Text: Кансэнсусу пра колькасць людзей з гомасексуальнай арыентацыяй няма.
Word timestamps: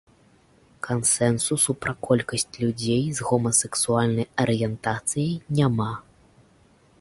Кансэнсусу 0.85 1.75
пра 1.85 1.93
колькасць 2.07 2.47
людзей 2.63 3.03
з 3.19 3.27
гомасексуальнай 3.29 4.27
арыентацыяй 4.47 5.33
няма. 5.61 5.93